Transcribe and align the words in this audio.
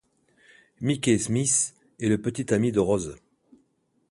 Mickey 0.79 1.19
Smith 1.19 1.75
est 1.99 2.09
le 2.09 2.17
petit 2.19 2.51
ami 2.55 2.71
de 2.71 2.79
Rose. 2.79 3.17